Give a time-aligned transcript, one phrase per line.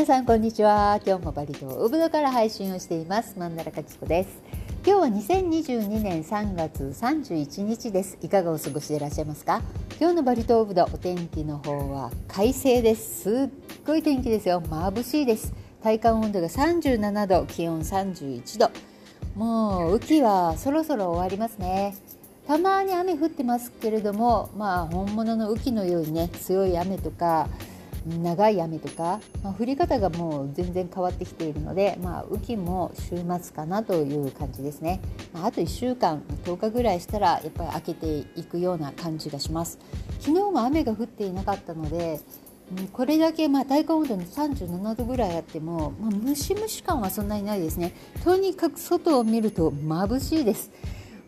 [0.00, 0.98] 皆さんこんにちは。
[1.06, 3.38] 今日もバリ島ウブドから配信をしています。
[3.38, 4.30] マンダラカキコです。
[4.82, 8.16] 今日は2022年3月31日です。
[8.22, 9.60] いかがお過ごしでいらっしゃいますか？
[10.00, 13.24] 今日のバリ島ウブドお天気の方は快晴です。
[13.24, 13.50] すっ
[13.86, 14.62] ごい天気ですよ。
[14.62, 15.52] 眩しいです。
[15.82, 18.70] 体感温度が37度気温31度。
[19.36, 21.94] もう雨季はそろそろ終わりますね。
[22.46, 27.50] たまに雨降ってますけれどもまあ本物の雨季のようにね強い雨とか
[28.06, 35.00] 長い雨とか、まあ、降り方がもう全然変わってきているので、まあ、雨季も週末かなという感じですね、
[35.32, 39.78] まあ、あと1週間10日ぐらいしたらやっぱり明けていくような感じがします。
[40.20, 42.20] 昨日も雨が降っていなかったので
[42.92, 47.94] これだけまあ体感温度に37度ぐらいあっても、まあ、ムシムシ感はそんなにないですね。
[48.22, 50.70] とにかく外を見ると眩しいです。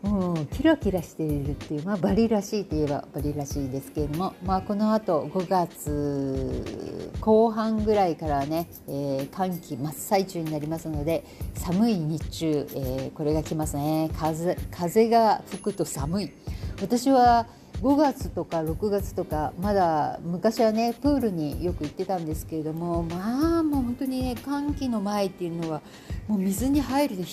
[0.03, 14.09] うん、キラキラしているっていう、まあ、バリらしいといえばバリらしいですけれども、まあ、このあと5月後半ぐらいからね、えー、寒気真っ最中になりますので寒い日中、えー、これが来ますね。
[14.19, 16.33] 風風が吹くと寒い。
[16.81, 17.47] 私は
[17.81, 25.81] 5月とか6月とかまだ昔はねプールによく行ってたんですけれどもまあもう本当にね寒気の前っていうのは
[26.27, 27.27] もう水に入ると冷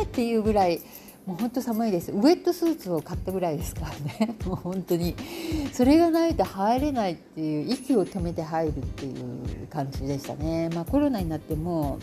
[0.00, 0.80] えっていうぐらい
[1.30, 2.10] もう本当寒いです。
[2.10, 3.90] ウエットスーツを買ったぐらいですから
[4.26, 4.34] ね。
[4.44, 5.14] もう本当に
[5.72, 12.00] それがないと入れないっていう息を止めて入るっていう感じでしたね、まあ、コロナになっても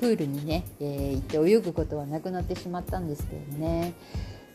[0.00, 3.92] プールにね、えー、行って泳ぐことはなくなってしまったんですけどね。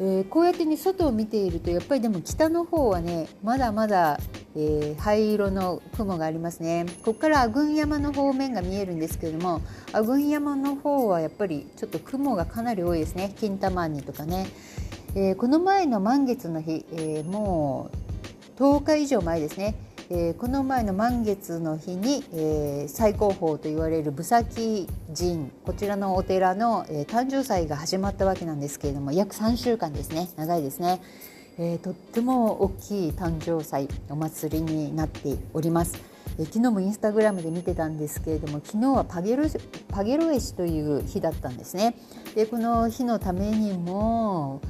[0.04, 4.20] えー、こうやってね外を見ているとやっぱりでも北の方はねまだまだ、
[4.56, 6.88] えー、灰色の雲がありますね。
[7.04, 9.62] ここから阿群山の方面が見えるんですけれども
[9.94, 13.36] 阿群山の方はやっぱりちょっと雲がかなり多いですね。
[13.40, 14.48] 金玉にとかね、
[15.14, 17.92] えー、この前の満月の日、えも
[18.58, 19.75] う10日以上前ですね。
[20.14, 24.86] えー、この前の満月の日に、えー、最高峰と言われる武崎
[25.18, 31.02] 神こちらのお寺の、えー、誕生祭が始まったわけなんですけれども約3週間ですね長いですね、
[31.58, 35.98] え、とっても大きい誕生祭お祭りになっております。
[36.40, 39.46] え昨日もインスタグラムで見てたんですけれども昨日はパゲロ
[39.90, 41.96] パゲロ絵師という日だったんですね。
[42.36, 44.62] でこの日のためにも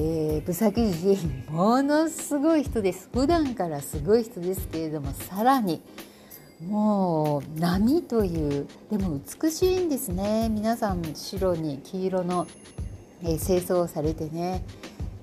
[0.00, 3.08] えー、ブサキ人ものすごい人です。
[3.12, 5.82] 普段からすごい人ですけれどもさらに
[6.64, 10.50] もう波というでも美しいんですね。
[10.50, 12.46] 皆さん白に黄色の、
[13.22, 14.62] えー、清掃をされてね、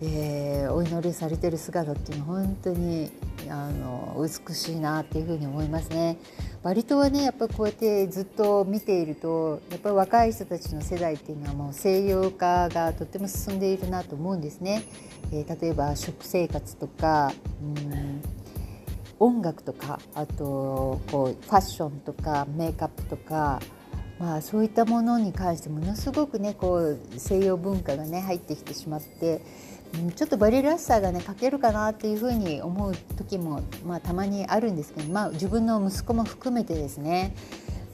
[0.08, 3.12] えー、お祈りされてる姿っていうのは本当に
[3.50, 4.16] あの
[4.48, 6.18] 美しいなっていうふうに思いますね。
[6.64, 14.84] バリ島はねやっぱこうやってずっと見ているとやっぱり若い人たちの世代っていうのはもう西洋化がとっても進んでいるなと思うんですね。
[15.32, 18.22] えー、例えば食生活とかうん
[19.18, 23.62] 音楽とかあとこうファッションとかメイクアップとか
[24.20, 29.42] まあ、そういったものに関してものすごくねこう西洋文化がね入ってきてしまって
[30.16, 37.36] ちょっとバリらしさがね欠けるかなっていうふうに思う時も、まあ、たまにあるんですけど、まあ、自分の息子も含めてですね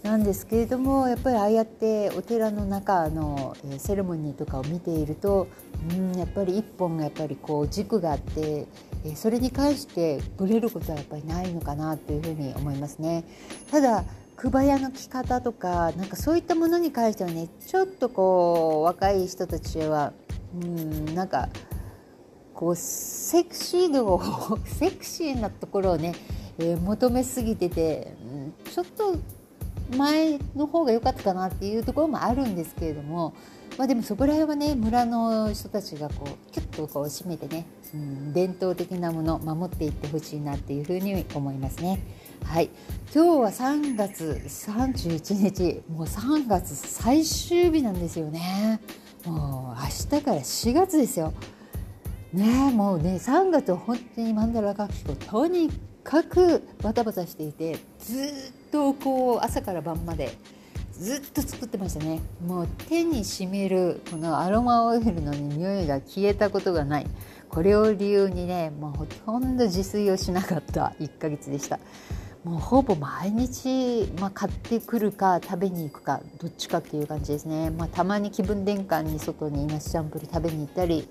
[0.03, 5.47] なんですけれどもやっぱりああやってお寺の中のセレモニーとかを見ていると
[5.91, 8.65] うんやっぱり一本がやっぱりこう軸があって
[9.15, 13.23] それに関してぶれることはやっぱりないのかなというふうに思いますね。
[13.69, 14.05] ただ
[14.37, 20.13] 熊屋の着方とかなんかそういったものに関してはねちょっとこう若い人たちは
[20.55, 21.49] うんなんか
[22.61, 24.21] こうセクシー度を
[24.65, 26.13] セクシーなところをね、
[26.59, 29.15] えー、求めすぎてて、うん、ちょっと
[29.97, 33.33] 前の方が良かったかなっていうところもあるんですけれども、
[33.79, 41.99] まあ、でもそこら辺はね村の人たちがこうキュッとこう締めてね、うん、伝統的なもの守っていってほしいなっていうふうに思いますね。
[42.43, 42.69] はい、
[43.11, 48.79] 今日は3月31日もう3月最終日なんですよね。
[49.25, 51.33] もう明日から4月ですよ。
[52.33, 55.69] ねもうね3月は本当にマンダラ学習とに
[56.03, 58.27] かくバタバタしていてずっ
[58.71, 60.37] とこう朝から晩まで
[60.91, 62.21] ずっと作ってましたね。
[62.45, 67.07] もう手にしみるこのアロマオイルの匂いが消えたことがない。
[67.49, 71.79] これを理由にねもうほとんど自炊をしなかった1ヶ月でした。
[72.43, 81.07] もうほぼ毎日、まあ、買ってくるか食べに行くかどっちかっていう感じですね、まあ、たまに気分転換に外にナスチャンプル食べに行ったり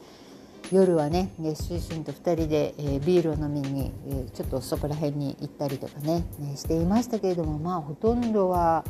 [0.71, 8.85] 夜はね主人と2人で、え、ビールを飲みに、え、ちょっとそこら辺に行ったりとかねねしていましたけれどもまあほとんどは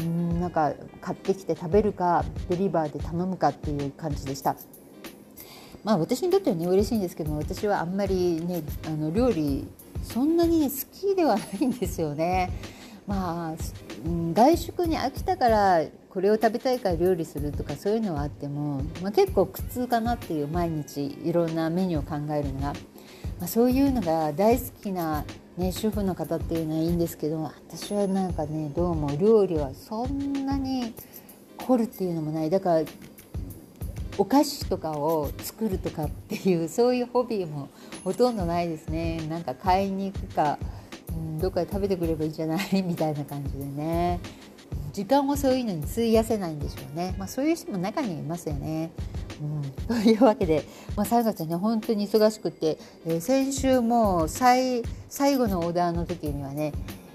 [0.00, 4.56] うんなんか買ってきて食べるかデリバーで頼むかっていう感じでした。
[5.84, 9.66] まあ私にとってはね嬉しいんですけども私はあんまりねあの料理
[10.02, 12.50] そんなに、好きではないんですよね。
[13.06, 13.56] まあ
[14.34, 22.72] 外食に飽きたからこれを食べたいから料理するとかそういうのはあっても、まあ、結構苦痛かなっていう毎日いろんなメニューを考えるのが、
[23.38, 25.24] まあ、そういうのが大好きな、
[25.56, 30.94] ね、主婦の方っていうのはいいんですけど私はなんかねどうも料理はそんなに
[31.58, 32.50] 凝るっていうのもない。
[32.50, 32.82] だから
[34.18, 37.68] お菓子とかを作るとかっていうそういうホビーも
[38.04, 39.20] ほとんどないですね。
[39.28, 40.58] なんか買いに行くか、
[41.40, 44.20] どっかで食べてくればいいんじゃないみたいな感じでね。
[44.92, 48.90] 時間をそういうのに費やせないんでしょうね、まあ、そういう人も中にいますよね。
[49.40, 50.64] うん、というわけで、
[50.96, 52.76] まあ、3月はね本当に忙しくて、
[53.06, 56.72] えー、先週も最最後のオーダーの時にはね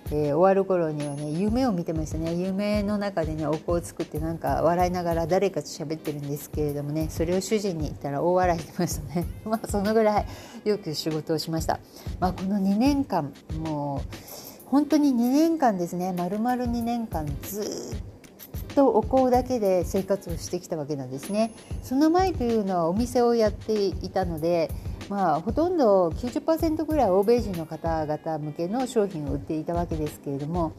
[0.07, 2.33] えー、終わる頃にはね夢を見てましたね。
[2.35, 9.25] 夢の中でねお香を作ってなんか笑いながら誰かと喋ってるんですけれどもねそれを主人に言ったら大笑いしてましたね。
[9.45, 10.25] まあそのぐらい
[10.63, 11.79] よく仕事をしました、
[12.19, 16.13] まあ、この2年間もう本当に2年間ですね。
[16.15, 21.51] 丸々2年間ずっとお香だけで生活をしてきたわけなんですね。
[21.81, 24.69] その前というのはお店をやっていたので
[25.09, 30.73] まあ、ほとんど90%ぐらい欧米人の方々向けの商品を売っていたわけですけれども、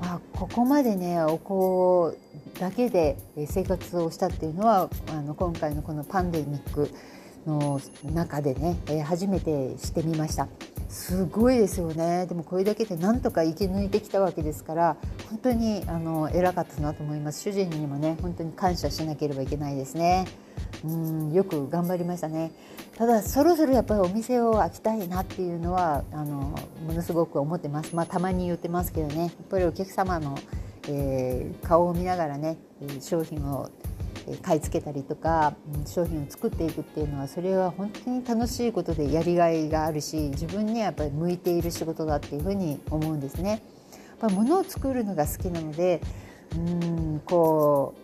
[0.00, 2.16] まあ、ここまでねお香
[2.60, 3.16] だけで
[3.48, 6.88] 生活をしたっていうのはあの今回のこのパンデミック
[7.46, 7.80] の
[8.12, 10.48] 中でね初めてしてみました。
[10.88, 12.26] すごいですよね。
[12.26, 14.96] でもこれだけでなんとか生き抜いてきたわけですから
[15.28, 17.40] 本当にあの偉かったなと思います。
[17.40, 20.26] 主人にもね本当に感謝しなければいけないですね。
[20.84, 22.52] うんよく頑張りましたね。
[22.96, 26.54] ただそろそろやっぱりお店を開きたいなっていうのはあの
[26.86, 27.94] ものすごく思ってます。
[27.94, 29.22] まあたまに言ってますけどね。
[29.22, 30.38] やっぱりお客様の、
[30.88, 32.56] えー、顔を見ながらね
[33.00, 33.70] 商品を
[34.42, 35.54] 買い付けたりとか
[35.86, 43.50] 商品を作っていくっていうのはそれは本当に楽しいことでやりがいがあるし自分にはやっぱり向いている仕事だっていうふうに思うんですね。
[43.50, 43.60] やっ
[44.18, 46.00] ぱ物を作るのが好きなので
[46.56, 47.94] うんこ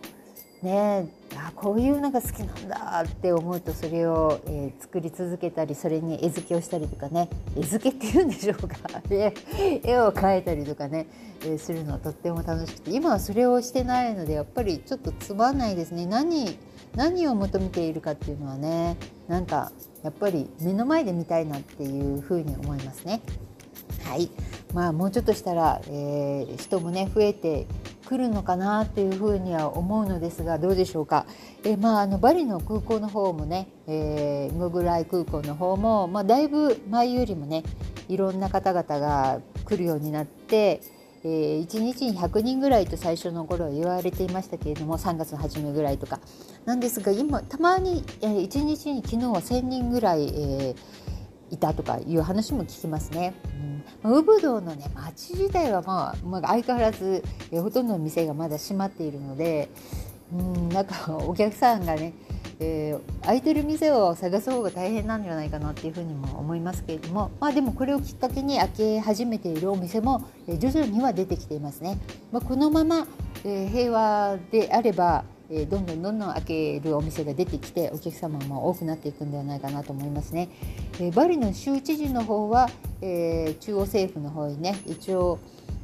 [0.61, 8.75] ねあこういうのが好きなんだって思うとそれを、えー、作り続けたりそれに絵付けをしたりとかね絵付けっていうんでしょうか。
[9.09, 11.07] 絵を描いたりとかね、
[11.43, 16.05] えー、するのはとっても楽しくて今はそれをしてないのでやっぱりちょっとつまんないですね。
[16.05, 16.57] 何
[16.95, 18.97] 何を求めているかっていうのはね
[19.27, 19.71] なんか
[20.03, 23.21] やっぱり目の前で見たいなっていうふうに思いますね。
[24.03, 24.29] はい。
[24.73, 27.67] まあ、もうちょっとしたら、えー、人もね増えて
[28.11, 31.25] 来るのかなっていうふうには思うのですがどうでしょうか、
[31.63, 37.63] えまあ、あのバリの空港の方もね、えー、ムグライ空港の方も、まあ、だいぶ前よりもね
[38.09, 40.81] いろんな方々が来るようになって、
[41.23, 46.19] えー、1日に100人ぐらいと最初の頃は言われていましたけれども3月の初めぐらいとか
[46.65, 53.33] なんですが今たまに、え、1日に昨日は1,000人ぐらい、えー、いたとかいう話も聞きますね。
[54.03, 59.69] ウブドウのね町自体は、まあ、まあ、相変わらず、ほとんどの店がまだ閉まっているので、
[60.33, 62.13] うん、なんかお客さんがね、
[62.59, 71.97] えー、空いてる店を探す方が大変なんじゃないかなっていうふうにも思いますけれども、まあ、でもこれをきっかけに開け始めているお店も、徐々には出てきていますね。
[72.31, 73.07] まあ、このまま、
[73.43, 80.49] えー、平和であればえどんどんどんどん開けるお店が出てきてお客様も多くなっていくんではないかなと思いますね。
[80.99, 82.69] えバリの州知事の方は、
[83.01, 85.39] え中央政府の方にね一応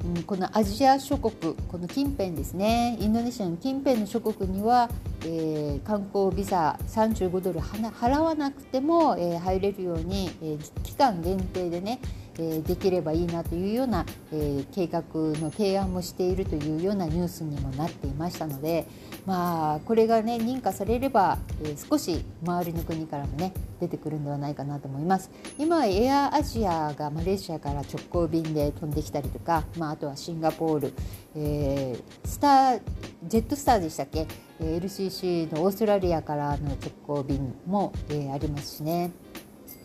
[0.05, 4.89] うん、このアジア諸国この近辺ですねインドネシアの近辺の諸国には、
[5.23, 11.99] えー、観光ビザ35ドル払わなくても、えー、入れるように、えー、期間限定でね
[12.39, 18.87] えできればいいなというような、え計画の提案もしているというようなニュースにもなっていましたので、
[19.27, 25.29] まあ、これが、ね、認可されれば、え少し周りの国からも、ね、出てくるんではないかなと思います。
[25.57, 30.93] 今エアアジアがマレーシアから直行便で飛んできたりとか、まあ、あとはシンガポール、
[31.35, 32.81] えー、スター
[33.27, 34.27] ジェットスターでしたっけ
[34.61, 39.11] ？LCC のオーストラリアからの直行便も、えー、ありますしね。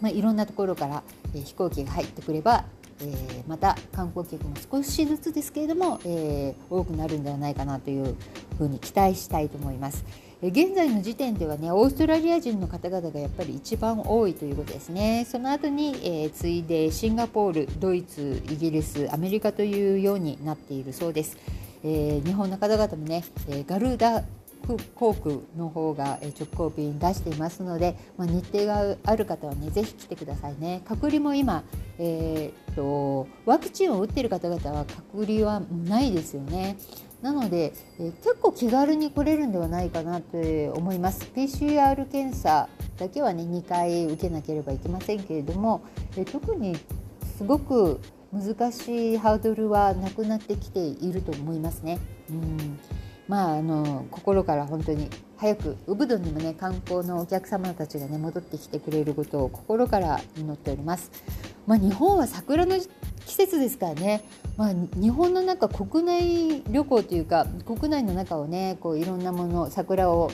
[0.01, 1.03] まあ、いろんなところから、
[1.35, 2.65] え飛行機が入ってくれば、
[3.03, 8.17] え、また観光客も少しずつですけれども、え、多くなるんではないかなという
[8.59, 10.05] ふうに期待したいと思います。
[10.43, 21.39] 現在の時点ではねオーストラリア人の方々がやっぱり一番多いということですねその後に、えー、次いでシンガポールドイツイギリスアメリカというようになっているそうです、
[21.85, 24.25] えー、日本の方々もね、えガルダ
[24.95, 30.83] 航空の方が直行便出していますので、まあ、日程がある方はねぜひ来てくださいね。
[30.87, 31.65] 隔離も今、
[31.99, 36.77] えーと、ワクチンを打っている方々は隔離はないですよね。
[37.21, 40.39] なので、えー、結構気軽に来れるんではないかなと
[40.75, 41.31] 思います。
[41.35, 45.83] PCR 検査だけはね2回受けなければいけませんけれども、
[46.17, 46.77] えー、特に
[47.37, 48.01] すごく
[48.33, 51.99] 難しいハードルはなくなってきていると思いますね。
[52.31, 52.79] うん。
[53.29, 61.11] まあ、あの心から本当に早くウブドにもね観光のお客様たちがね戻ってきてくれることを心から祈っております。
[61.67, 62.77] まあ、日本は桜の
[63.27, 64.25] 季節ですからね、
[64.57, 70.31] まあ、日本の中国内旅行というか国内の中をねこういろんなもの桜を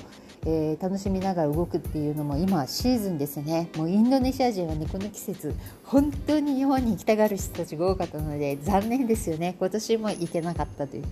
[0.50, 3.68] えー、楽しみながら動くっていうのも今シーズンですね。
[3.76, 9.56] もうインドネシア人はねこの季節本当に日本に行きたがる人たちが多かったので残念ですよね。
[9.58, 11.04] 今年も行けなかったという、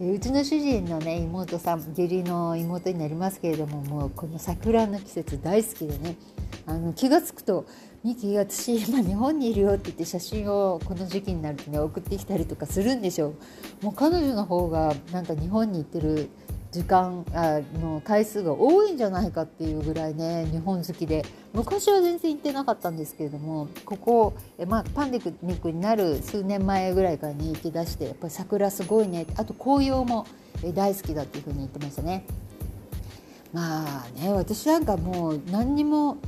[0.00, 6.16] え、うちの主人のね妹さん義理の妹になりますけれどももうこの桜の季節大好きでね。
[6.64, 7.66] あの気が付くと
[8.04, 13.34] ミキ私今日本にいるよって言って写真をこの時期になるとね送ってきたりとかするんでしょ
[13.82, 13.84] う。
[13.84, 16.28] もう彼女の方がなんか日本に行ってる
[16.70, 30.26] 時間あの回数が多いんじゃないかっていうぐらいね日本好きで昔は全然行ってなかったんですけれどもここ、えまあ、パンデミックになる数年前ぐらいからに行き出してやっぱり桜すごいねあと紅葉も
[30.74, 32.24] 大好きだっていうふうに言ってましたね。
[33.52, 36.18] まあね私なんかもう何にも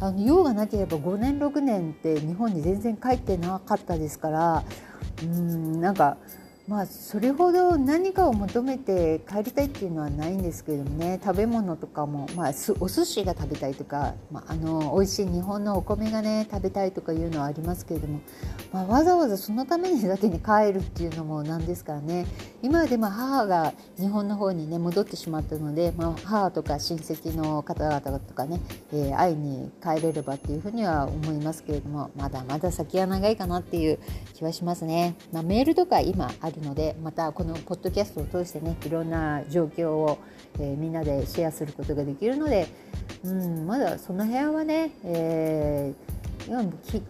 [0.00, 4.64] あの用がなければ5年6年って日本に全然帰ってなかったですから
[5.22, 6.16] うんなんか
[6.68, 18.20] まあそれほど何かを求めて帰りたいっていうのはないんですけどもね食べ物とかも、まあ、お寿司が食べたいとか、まあ、あの美味しい日本のお米がね食べたいとかいうのはありますけれども、
[18.72, 22.26] まあ、わざわざそのためにだけに帰るっていうのもなんですからね
[22.62, 28.60] 今でも母が日本の方にね戻ってしまったので、まあ、母とか親戚の方々とかね、
[28.92, 33.98] えー、会いに帰れればっていうふうには思いますけれどもまだまだ先は長いかなっていう
[34.34, 35.16] 気はしますね。
[35.32, 40.18] まあ、メールとか今あるのでまたこのポッドキャストを通してねいろんな状況を、
[40.58, 42.66] えー、みんなでシェアすることができるので、
[43.24, 46.12] うん、まだその辺はね、えー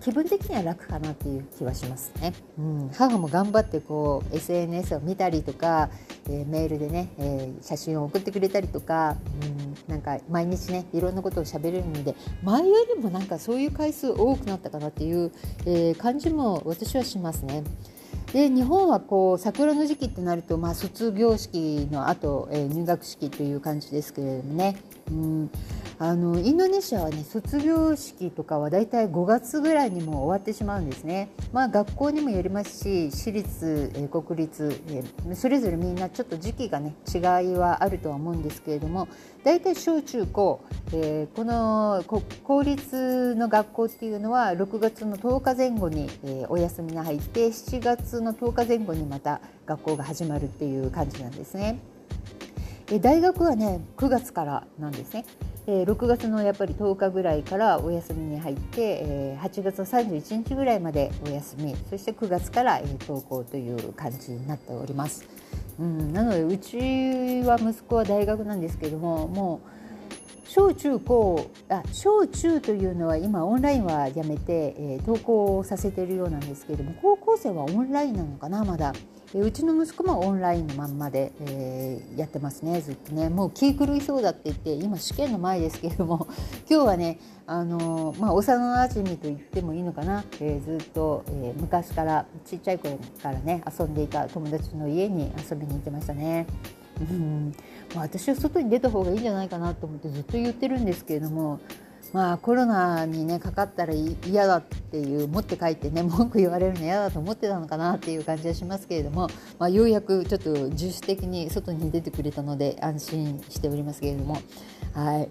[0.01, 5.91] 気分的には楽かなっていう気はしますね、うん、母も頑張ってこう SNS を見たりとか、
[6.27, 15.33] えー、メールでね、え、写真を送ってくれたりとか、うん、なんか毎日ねいろんなことをしゃべれるので前よりもなんかそういう回数多くなったかなっていう、
[15.67, 17.65] え、感じも私はしますね。
[18.33, 24.77] で日本はこう桜の時期ってなると、まあ、卒業式のあと、えー、入学式という感じですけれどもね、
[25.11, 25.51] うん、
[25.99, 31.31] あのインドネシアはね卒業式とかはだいたい5月ぐらいにも終わってしまうんですね。
[31.53, 37.23] まあ、学校にもよりますし私立、えー、国立、えー、それぞれみんなちょっと時期がね違い
[37.55, 39.09] はあるとは思うんですけれども
[39.45, 42.05] だいたい小中高、えー、この
[42.45, 51.79] 公立の学校っていうのは6月の10日前後に、えー、お休みが入って7月の10日前後にまた学校が始まるっていう感じなんですね。
[53.01, 55.25] 大学はね9月からなんですね。
[55.67, 65.25] え6月のやっぱり10日ぐらいからお休みに入って、え8月の31日ぐらいまでお休みそして9月から、え登校という感じになっております。
[65.79, 66.77] うん、なのでうち
[67.45, 78.93] は息子は大学なんですけどももう小中高あ小中というのは今オンラインはやめて、えー、登校させているようなんですけれども高校生はオンラインなのかなまだ、
[79.35, 83.29] うちの息子もオンラインのまんまで、えー、やってますねずっとね。
[83.31, 86.29] もう気狂いそうだって言って今試験の前ですけれども
[86.69, 96.47] 今日はねあのまあ、幼なじみと言ってもいいのかな、えー、ずっと、え、昔からちっちゃい頃からね遊んでいた友達の家に遊びに行ってましたね。
[97.01, 97.53] うん、
[97.97, 101.59] 私は外に出た方がいいんじゃないかなと思ってずっと言ってるんですけれども、
[102.13, 109.29] まあ、コロナに、ね、かかったら嫌だっていう持って帰ってね文句言われるの嫌だと思ってたのかなっていう感じはしますけれども、
[109.59, 114.39] まあ、ようやくちょっと自主的に外に出てくれたので安心しておりますけれども。
[114.95, 115.29] はい。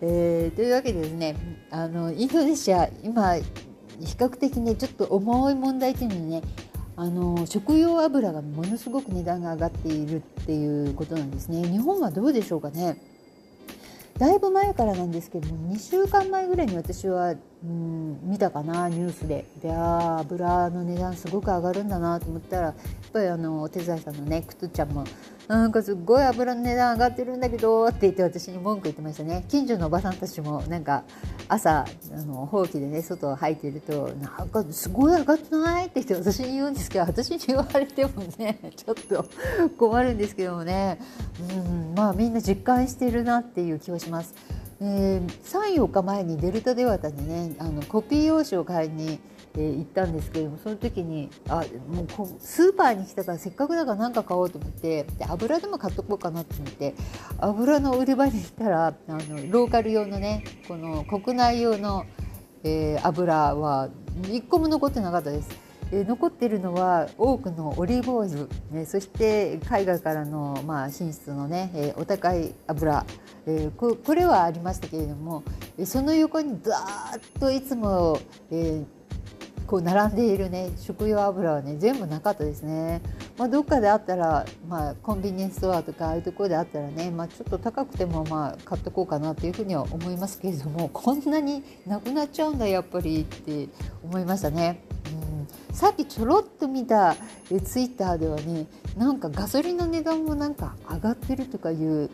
[0.00, 1.34] えー、というわけでですね
[1.70, 3.44] あのインドネシア今比
[3.98, 6.42] 較的ねちょっと重い問題というのにね
[6.94, 11.66] あの食用油がものすごく値段が上がっているっていうことなんですね。
[11.68, 13.00] 日本はどうでしょうかね？
[14.18, 19.44] だいぶ前からなんですけども2週間前ぐらいに私は、うん、見たかなニュースで。
[19.60, 22.74] であ油の値段すごく上がるんだなと思ったらやっ
[23.12, 25.04] ぱりあのお手伝いさんのねくつちゃんも
[25.48, 29.44] なんかすごい油の値段上がってるんだけどって言って私に文句言ってましたね。
[29.48, 31.04] 近所のおばさんたちもなんか
[31.48, 39.24] 朝あのほうきでね外を履いてるとなんかすごい上がってないって言って私に言うんですけど私に言われてもねちょっと
[39.78, 41.00] 困るんですけどもね。
[41.50, 44.34] うんまあみんな実感してるなっていう気はします。
[44.80, 49.18] えー、34日前にデルタデワタにねあのコピー用紙を買いに
[49.56, 56.94] えー、行ったんですけれどもその時にあもうこスーパーに来たからせっかくだから何か買おうと思ってで油でも買っとこうかなと思って
[57.38, 59.18] 油の売り場に行ったらあの
[59.50, 62.06] ローカル用のねこの国内用の、
[62.62, 63.88] えー、油は
[64.22, 65.67] 1個も残ってなかったです。
[65.90, 73.06] え残っているのは多くのオリーブオイル、え、そして海外からの、まあ、進出のね、えお高い油、
[73.46, 75.42] えここれはありましたけれども
[75.84, 78.18] その横にザーッといつも、
[78.50, 78.84] え
[79.66, 83.02] こう並んでいるね食用油はね全部なかったですね。
[83.38, 93.68] まあ、どっかであったら、まあ、コンビニエンスストアとかああいうところであったらね、まあ、ちょっと高くてもまあ買っとこうかなというふうには思いますけれども こんなになくなっちゃうんだやっぱりって
[94.04, 94.80] 思いましたね。
[95.70, 97.16] うん、さっきちょろっと見た
[97.50, 98.66] えツイッターではね
[98.96, 102.10] なんかガソリンの値段もなんか上がってるとかいう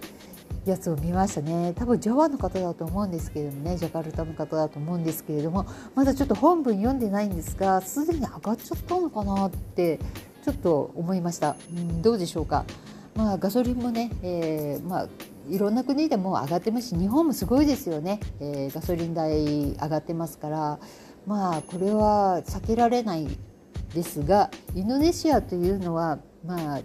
[0.64, 9.98] やつを見ましたね多分ジャワの方だと思うんですけれどもねジャカルタの方だと思うんですけれどもまだちょっと本文読んでないんですがすでに上がっちゃったのかなって
[10.44, 12.64] ちょっと思いました、うん、どうでしょうか。
[13.14, 15.08] まあガソリンもね、えー、まあ
[15.48, 20.78] いろんな国でも上がってますし日本もすごいですよね、えー、ガソリン代上がってますから。
[21.26, 23.26] まあこれは避けられない
[23.94, 26.80] ですがインドネシアというのはまあ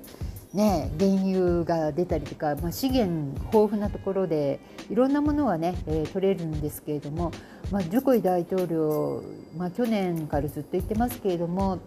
[0.53, 7.31] ね、原油が出たりとか、まあ、資源豊富なところでいろんなものはね、えー、取れるんですけれども、
[7.69, 9.21] まあ、ジョコイ大統領、
[9.55, 11.77] まあ、去年からずっと言ってますけれども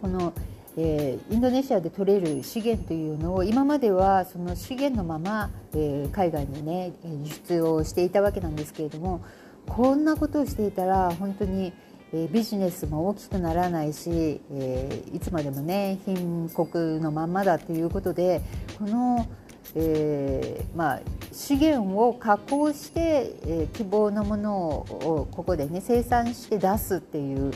[0.00, 0.32] この、
[0.76, 9.24] えー、インドネシアで取れる資源というのを今まではその資源のまま、えー、海外にね輸出をしていたわけなんですけれども
[9.66, 11.72] こんなことをしていたら本当に
[12.14, 18.40] えビジネスも大きくならないし、えいつまでもね貧困のまんまだということで
[18.78, 19.26] この、
[19.74, 21.00] えー、まあ、
[21.32, 27.52] 資源を加工して、え希望のものをここでね生産して出すっていう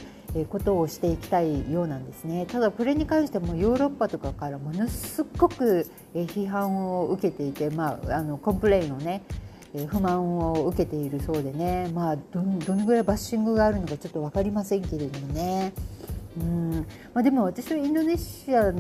[0.50, 2.47] ことをしていきたいようなんですね。
[2.47, 9.22] ただこれに関してもヨーロッパとかからものすごく批判を受けていて、まあ、あの complain をね
[9.88, 15.72] 不満を受けているそうでね、まあ、どどのぐらいバッシングがあるのかちょっと分かりませんけれどもね。
[16.38, 16.87] うん。
[17.14, 18.72] まあ、でも私はインドネシア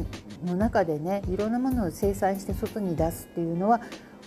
[0.44, 3.80] の中でねいろんなものを生産して外に出すっていうのは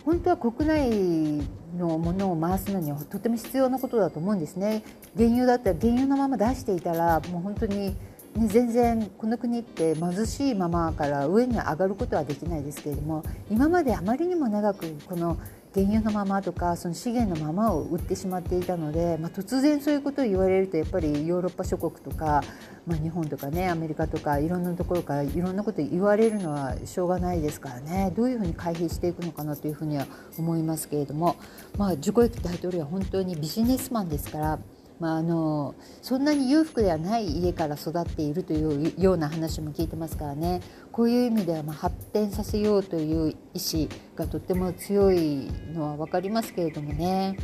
[0.06, 4.84] 本当は国内のものを回すのにはとても必要なことだと思うんですね。
[5.16, 7.96] 原油だったら原油のまま出していたらもう本当に
[8.36, 15.38] ね、全然この国って貧しいままから上に上がることはできないですけれども今まであまりにも長くこの
[15.74, 22.44] 原油のままとかその資源のままを売ってしまっていたので、まあ、突然そういうことを言われるとやっぱりヨーロッパ諸国とか、
[22.86, 30.08] まあ、日本とかねアメリカとかいろんなところからいろんなこと言われるのはしょうがないですからねどういうふうに回避していくのかなというふうには
[30.38, 31.38] 思いますけれども、
[31.78, 34.60] まあ、ジョコキ大統領は本当にビジネスマンですから。
[35.02, 40.62] まあ、あのそんなに裕福ではない家から育っているというような話も聞いてますからね。
[40.92, 47.36] こういう意味ではま発展させようという意思がとっても強いのは分かりますけれどもね、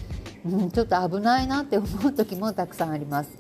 [0.46, 3.32] うん、ちょっと危ないなって思う時もたくさんあります。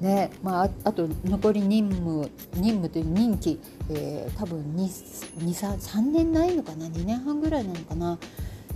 [0.00, 8.18] ねまあ、あと残り任務任務という任期、えー、多分3年ないのかな？2年半ぐらいなのかな？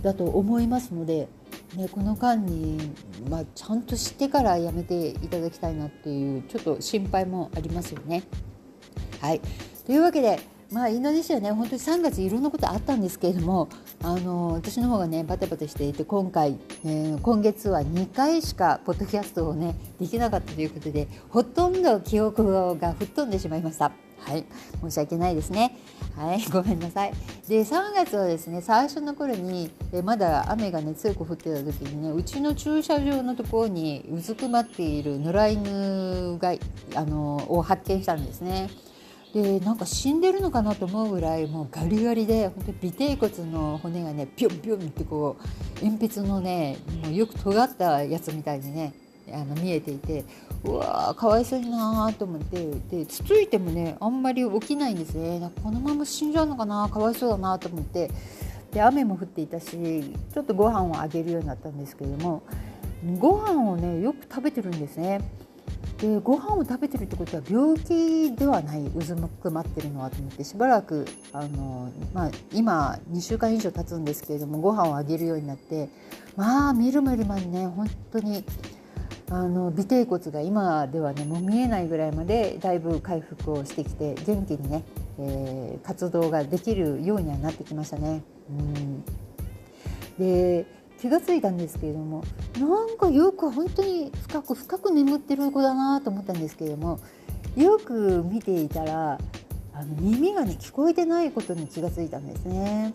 [0.03, 1.29] だと思いますので
[1.75, 2.91] ね、この間に、
[3.29, 8.23] まあ、ちゃんと知ってからやめていただきたいなっていうちょっと心配もありますよね。
[9.19, 9.41] はい
[9.85, 10.39] というわけで、
[10.71, 13.69] まあ、インドネシアね本当に3月いろんなことあったんですけれども
[14.03, 24.02] あの私の方がねバタバタしていて今回、えー、今月は2回しかポッドキャストをねできなかったということでほとんど記憶が吹っ飛んでしまいました。
[24.25, 24.45] はい、
[24.81, 25.77] 申し訳ないですね。
[26.15, 27.13] はい、 ごめんなさい。
[27.47, 36.53] で、3月はですね、最初の頃にえまだ雨がね強く降ってた時にね、うちの駐車場のところにうずくまっている野良犬が
[36.95, 38.69] あのを発見したんですね。
[39.33, 45.37] でなんか死んでるのかなと思うぐらいもうガリガリで本当に尾てい骨の骨がねピョンピョンってこ
[45.81, 48.93] う鉛筆のねもうよく尖ったやつみたいにね
[49.31, 50.25] あの見えていて
[50.63, 55.51] うわーかわいそうになーと思ってでつついてもねあんまり起きないんですね。
[55.63, 56.89] このまま死んじゃうのかな？
[56.89, 58.09] かわいそうだなと思って。
[58.71, 59.67] で雨も降っていたし
[60.33, 62.41] ちょっとご飯をあげるようになったんですけれども
[63.19, 65.21] ご飯をねよく食べてるんですね。
[65.99, 68.83] でご飯を食べてるってことは病気ではない。
[68.95, 75.89] うずくまってるのはと思ってしばらくあの、まあ、今2週間以上経つんですけれどもご飯をあげるようになって
[76.35, 78.43] まあみるみる間にね本当に
[79.29, 84.83] あの尾てい骨が今ではねもう見えないぐらいまでだいぶ回復をしてきて元気にね、
[85.19, 88.21] えー、活動ができるようにはなってきましたね。
[88.49, 89.03] うん
[90.19, 90.65] で
[91.01, 92.23] 気が付いたんですけれども
[92.57, 96.99] なんかよく本当に深く深く眠ってる子だなと思ったんですけれども
[97.57, 99.19] よく見ていたら
[99.73, 102.93] あの耳がね聞こえてないことに気が付いたんですね。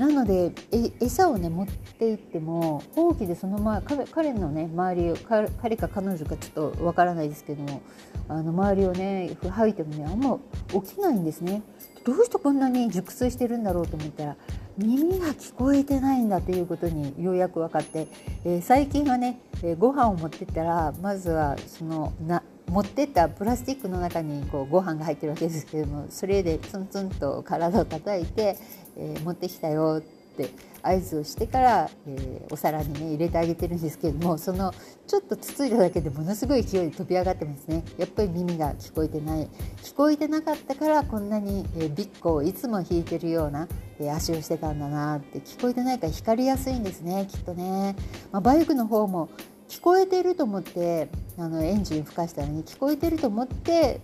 [0.00, 5.16] なのでえ餌をね持って行ってもほうきでそのまま彼のね周りを
[5.60, 7.82] 彼か彼女かちょっとわからないですけども
[8.26, 10.38] あの周りをね吐いてもねあんま
[10.72, 11.62] 起きないんですね。
[12.02, 14.36] どうしてこんなに熟睡してるんだろうと思ったら
[14.78, 18.08] 耳が聞こえてないんだということにようやく分かって、
[18.46, 28.56] えー、最近はね、えー、ご飯を持ってったらまずはそのな持ってったプラスチックの中にこうご飯が入ってるわけですけどもそれでツンツンと体を叩いて、
[28.96, 30.02] えー、持ってきたよっ
[30.36, 30.50] て
[30.82, 34.72] 合図をしてから、えー、お皿にね入れてあげてるんですけどもその
[35.06, 37.82] ちょっとつついただけでものすごい勢いで飛び上がってますね。
[37.98, 39.48] やっぱり耳が聞こえてない。
[39.82, 47.96] 聞こえてなかったからこんなに、えー、ビッグをいつも引いてるような、えー、足をしてたんだなって聞こえてないから光りやすいんですねきっとね、
[48.30, 49.28] まあ、バイクの方も
[49.70, 54.00] 聞こえてると思ってあのエンジン吹かしたらね聞こえてると思って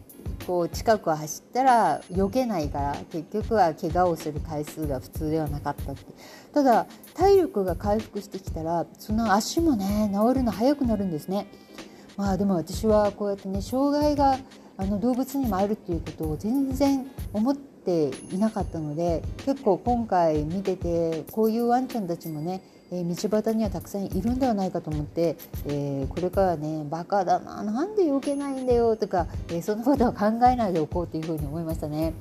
[0.47, 6.05] こう近くを走ったら避けないから結局は怪我をする回数が普通ではなかったって。
[6.55, 11.49] ただ体力が回復してきたらその足もね治るの早くなるんですね。
[12.17, 14.39] まあでも私はこうやってね障害が
[14.77, 32.15] あの動物にもあるっていうことを全然思っていなかったので結構今回見ててこういうワンちゃんたちもねえー、道端にはたくさんいるんではないかと思って、えー、これからねバカだななんで避けないんだよとか、えー、そんなことは考えないでおこうというふうに思いましたね。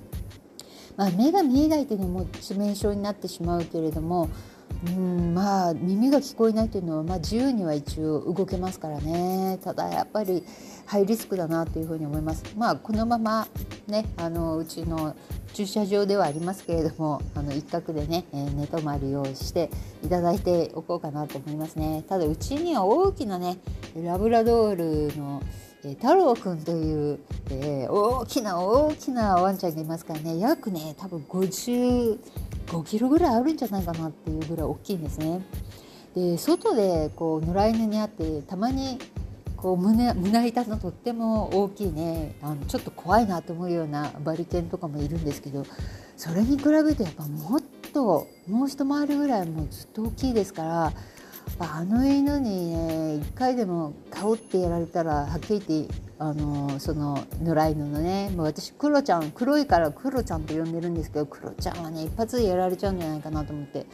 [0.97, 4.29] まあ、目が見えないというのも致命傷になってしまうけれども
[4.87, 10.43] うんまあ耳が聞こえないというのは、まあ、自由には一応動けますからねただやっぱり
[10.85, 12.43] ハイリスクだなというふうに思います。
[12.55, 13.47] まあ、このまま
[13.87, 15.15] ねあのうちの
[15.53, 19.69] 駐車場ではありますけれどもあの一角でね、えー、寝泊まりをして
[20.03, 22.03] いただいておこうかなと思いますね。
[22.07, 23.57] ただうちには大きなね
[23.95, 25.41] ラブラドールの
[25.85, 27.19] えー、太郎くんという、
[27.51, 31.23] えー、大きな大きなワンちゃんがいますからね約ね多分
[32.67, 35.41] 5キロぐらいあるんじゃないかなっていうぐらい大きいんですね。
[36.15, 38.99] で外でこう野良犬にあってたまに
[39.57, 45.65] こう胸胸板のとっても大きいねあのちょっと怖いなと思うようなバリケンとかもいるんですけど
[46.15, 47.61] それに比べてやっぱもっ
[47.93, 50.93] ともう一回りぐらいもうずっと大きいですから
[51.59, 63.85] あの犬にね一回でも顔ってやられたらはっきり言ってあのその野良犬のねもう私クロちゃん黒いからクロちゃんと呼んでるんですけどクロちゃんはね一発でやられちゃうんじゃないかなと思って。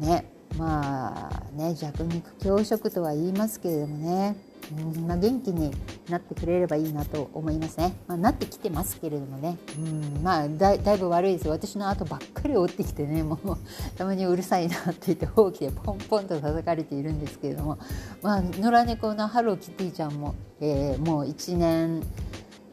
[0.00, 4.36] ねまあね弱肉強食とは言いますけれどもね。
[4.72, 5.72] うんま、元気に
[6.08, 9.56] なってくれればいいなと思いますね、まあ、なってきてますけれどもね。
[9.78, 13.58] うんまあだいぶ悪いです私の後ばっかり追ってきてねもう
[13.96, 17.78] たまにうるさいなって言ってほうきでポンポンと叩かれているんですけれども。
[18.22, 22.02] まあ野良猫のハローキティちゃんも、えー、もう1年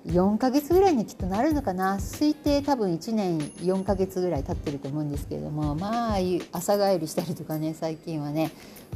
[0.07, 6.17] 4ヶ月ぐらいにきっとなるのかな推定多分1年4ヶ月ぐらい経ってると思うんですけれどもまあ
[6.51, 8.51] 朝帰りしたりとかね最近はね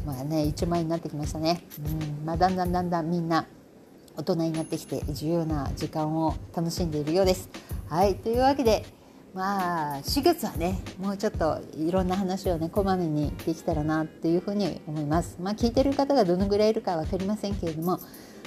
[0.06, 3.46] まあね一枚になってきましたね、うんまあ、だんだんだんだんみんな
[4.18, 7.50] 大人になってきて自由な時間を楽しんでいるようです。
[7.90, 8.86] はいというわけで
[9.34, 15.38] まあ4月はねもうちょっといろんな話をねこまめにできたらなっていうふうに思います。
[15.42, 18.00] まあ、聞いてる方がどのぐらいいるか分かりませんけれども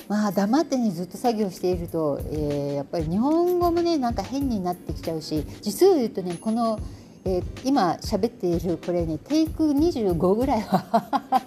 [0.09, 6.81] まあ黙ってねずっと作業していると、えー、やっぱり日本語もねなんか変になってきちゃうし実を言うとねこの、
[7.25, 10.85] えー、今喋っているこれねテイク25ぐらいは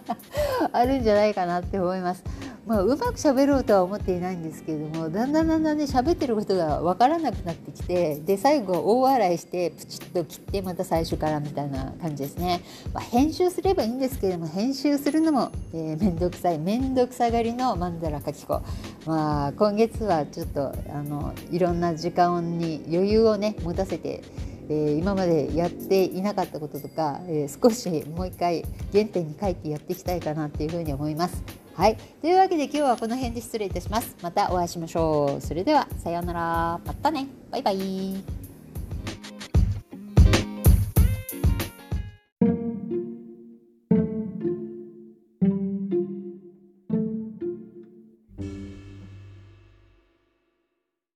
[0.71, 2.23] あるんじゃないかなって思います。
[2.67, 12.61] まあ、うまく喋ろうとは思っていないんですけれどもだんだんだんだんね喋ってることが分からなくなってきてで最後大笑いしてプチッと切ってまた最初からみたいな感じですね、
[12.93, 16.59] まあ、編集すればいいんですけれども編集するのも、えー、めんくさい。
[16.59, 18.61] めんどくさがりの曼荼羅かき子、
[19.07, 24.21] まあ、今月はちょっとあのいろんな時間に余裕をね持たせて
[24.69, 31.43] えー、今までやっていなかったこととか、えー、少しもう一回原点に書いてやっていきたいかなっていうふうに思います。
[31.73, 34.15] はい、というわけで今日はこの辺で失礼いたします。
[34.21, 35.41] またお会いしましょう。
[35.41, 36.79] それではさようなら。
[36.85, 37.27] またね。
[37.49, 38.40] バイバイ。